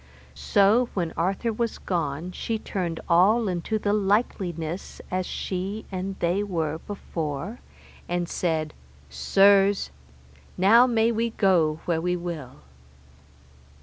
So 0.33 0.89
when 0.95 1.13
Arthur 1.15 1.53
was 1.53 1.77
gone 1.77 2.31
she 2.31 2.57
turned 2.57 2.99
all 3.07 3.47
into 3.47 3.77
the 3.77 3.93
likeliness 3.93 4.99
as 5.11 5.27
she 5.27 5.85
and 5.91 6.15
they 6.17 6.41
were 6.41 6.79
before, 6.79 7.59
and 8.09 8.27
said, 8.27 8.73
Sirs, 9.11 9.91
now 10.57 10.87
may 10.87 11.11
we 11.11 11.29
go 11.29 11.81
where 11.85 12.01
we 12.01 12.15
will. 12.15 12.61